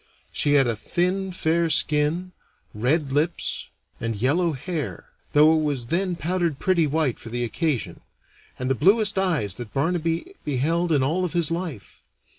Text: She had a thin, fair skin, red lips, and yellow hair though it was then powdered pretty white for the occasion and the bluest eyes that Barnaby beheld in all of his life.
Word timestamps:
She 0.31 0.53
had 0.53 0.65
a 0.65 0.75
thin, 0.75 1.31
fair 1.31 1.69
skin, 1.69 2.31
red 2.73 3.11
lips, 3.11 3.67
and 3.99 4.15
yellow 4.19 4.53
hair 4.53 5.09
though 5.33 5.53
it 5.53 5.61
was 5.61 5.85
then 5.89 6.15
powdered 6.15 6.57
pretty 6.57 6.87
white 6.87 7.19
for 7.19 7.29
the 7.29 7.43
occasion 7.43 7.99
and 8.57 8.67
the 8.67 8.73
bluest 8.73 9.19
eyes 9.19 9.57
that 9.57 9.75
Barnaby 9.75 10.33
beheld 10.43 10.91
in 10.91 11.03
all 11.03 11.23
of 11.23 11.33
his 11.33 11.51
life. 11.51 12.01